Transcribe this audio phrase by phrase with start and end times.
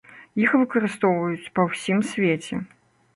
[0.43, 2.55] Іх выкарыстоўваюць па ўсім свеце.